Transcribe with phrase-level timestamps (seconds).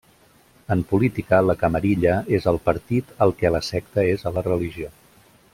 [0.75, 4.95] En política, la camarilla és al partit el que la secta és a la religió.